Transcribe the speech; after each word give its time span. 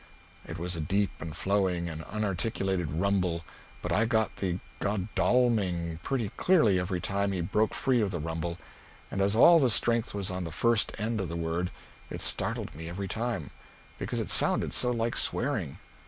It 0.47 0.57
was 0.57 0.75
a 0.75 0.81
deep 0.81 1.11
and 1.19 1.35
flowing 1.37 1.87
and 1.87 2.03
unarticulated 2.07 2.91
rumble, 2.99 3.45
but 3.83 3.91
I 3.91 4.05
got 4.05 4.37
the 4.37 4.57
Godalming 4.79 5.99
pretty 6.01 6.29
clearly 6.37 6.79
every 6.79 6.99
time 6.99 7.33
it 7.33 7.51
broke 7.51 7.75
free 7.75 8.01
of 8.01 8.09
the 8.09 8.17
rumble, 8.19 8.57
and 9.11 9.21
as 9.21 9.35
all 9.35 9.59
the 9.59 9.69
strength 9.69 10.15
was 10.15 10.31
on 10.31 10.43
the 10.43 10.49
first 10.51 10.91
end 10.97 11.21
of 11.21 11.29
the 11.29 11.35
word 11.37 11.69
it 12.09 12.23
startled 12.23 12.73
me 12.73 12.89
every 12.89 13.07
time, 13.07 13.51
because 13.99 14.19
it 14.19 14.31
sounded 14.31 14.73
so 14.73 14.89
like 14.89 15.15
swearing. 15.15 15.77